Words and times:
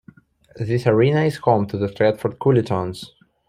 This 0.55 0.87
arena 0.87 1.21
is 1.25 1.37
home 1.37 1.67
to 1.67 1.77
the 1.77 1.87
Stratford 1.87 2.39
Cullitons. 2.39 3.11